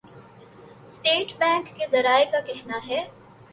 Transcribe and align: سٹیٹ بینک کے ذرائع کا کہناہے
سٹیٹ 0.91 1.33
بینک 1.39 1.67
کے 1.77 1.87
ذرائع 1.91 2.25
کا 2.31 2.39
کہناہے 2.45 3.03